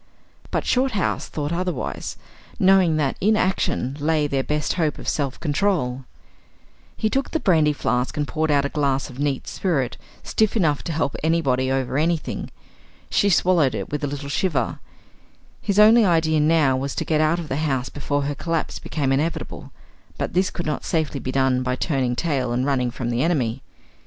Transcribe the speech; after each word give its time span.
But 0.49 0.65
Shorthouse 0.65 1.27
thought 1.27 1.53
otherwise, 1.53 2.17
knowing 2.57 2.97
that 2.97 3.17
in 3.21 3.37
action 3.37 3.95
lay 3.99 4.25
their 4.25 4.41
best 4.41 4.73
hope 4.73 4.97
of 4.97 5.07
self 5.07 5.39
control. 5.39 6.05
He 6.97 7.07
took 7.07 7.29
the 7.29 7.39
brandy 7.39 7.71
flask 7.71 8.17
and 8.17 8.27
poured 8.27 8.49
out 8.49 8.65
a 8.65 8.69
glass 8.69 9.11
of 9.11 9.19
neat 9.19 9.47
spirit, 9.47 9.97
stiff 10.23 10.57
enough 10.57 10.81
to 10.85 10.91
help 10.91 11.15
anybody 11.21 11.71
over 11.71 11.99
anything. 11.99 12.49
She 13.11 13.29
swallowed 13.29 13.75
it 13.75 13.91
with 13.91 14.03
a 14.03 14.07
little 14.07 14.27
shiver. 14.29 14.79
His 15.61 15.77
only 15.77 16.03
idea 16.03 16.39
now 16.39 16.75
was 16.75 16.95
to 16.95 17.05
get 17.05 17.21
out 17.21 17.37
of 17.37 17.47
the 17.47 17.57
house 17.57 17.89
before 17.89 18.23
her 18.23 18.33
collapse 18.33 18.79
became 18.79 19.11
inevitable; 19.11 19.71
but 20.17 20.33
this 20.33 20.49
could 20.49 20.65
not 20.65 20.83
safely 20.83 21.19
be 21.19 21.31
done 21.31 21.61
by 21.61 21.75
turning 21.75 22.15
tail 22.15 22.51
and 22.51 22.65
running 22.65 22.89
from 22.89 23.11
the 23.11 23.21
enemy. 23.21 23.61